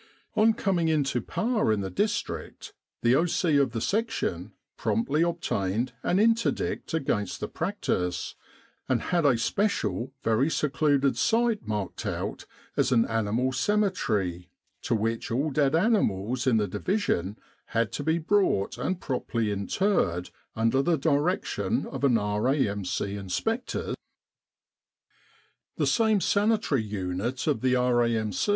[0.35, 3.55] On coming into power in the district, the O.C.
[3.57, 5.61] of the section promptly i6f With the R.A.M.C.
[5.61, 8.35] in Egypt obtained an interdict against the practice,
[8.89, 14.49] and had a special very secluded site marked out as an Animal Cemetery,
[14.81, 20.31] to which all dead animals in the Division had to be brought and properly interred
[20.55, 23.15] under the direction of an R.A.M.C.
[23.15, 23.93] inspector.
[25.77, 28.31] The same Sanitary unit of the R.A.M.